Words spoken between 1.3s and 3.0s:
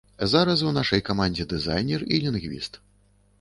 дызайнер і лінгвіст.